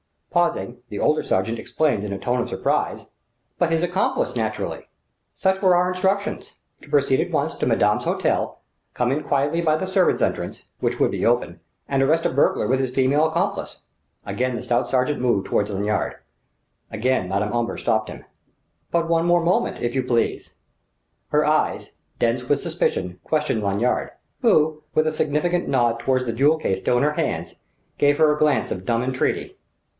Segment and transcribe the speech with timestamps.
[0.31, 3.05] Pausing, the older sergent explained in a tone of surprise:
[3.59, 4.87] "But his accomplice, naturally!
[5.33, 8.55] Such were our instructions to proceed at once to madame's hôtel,
[8.95, 12.65] come in quietly by the servants' entrance which would be open and arrest a burglar
[12.65, 13.81] with his female accomplice."
[14.25, 16.15] Again the stout sergent moved toward Lanyard;
[16.89, 18.23] again Madame Omber stopped him.
[18.89, 19.45] "But one moment
[19.75, 20.55] more, if you please!"
[21.27, 24.11] Her eyes, dense with suspicion, questioned Lanyard;
[24.41, 27.55] who, with a significant nod toward the jewel case still in her hands,
[27.99, 29.57] gave her a glance of dumb entreaty.